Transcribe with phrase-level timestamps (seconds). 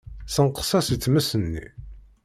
[0.27, 1.65] Ssenqes-as i tmes-nni.